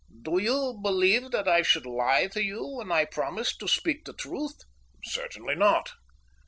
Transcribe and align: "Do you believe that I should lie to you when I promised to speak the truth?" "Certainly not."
"Do 0.23 0.39
you 0.41 0.79
believe 0.81 1.29
that 1.29 1.47
I 1.47 1.61
should 1.61 1.85
lie 1.85 2.25
to 2.29 2.43
you 2.43 2.65
when 2.65 2.91
I 2.91 3.05
promised 3.05 3.59
to 3.59 3.67
speak 3.67 4.03
the 4.05 4.13
truth?" 4.13 4.61
"Certainly 5.03 5.53
not." 5.57 5.91